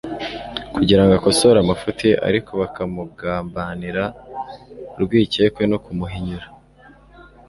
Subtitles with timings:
[0.75, 4.03] kugira ngo akosore amafuti ye; ariko bakamugumanira
[4.95, 6.47] urwikekwe no kumuhinyura.